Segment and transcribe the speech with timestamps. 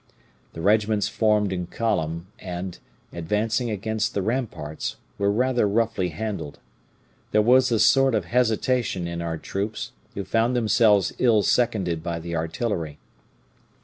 [0.53, 2.79] The regiments formed in column, and,
[3.13, 6.57] advancing against the ramparts, were rather roughly handled.
[7.29, 12.17] There was a sort of hesitation in our troops, who found themselves ill seconded by
[12.17, 12.97] the artillery.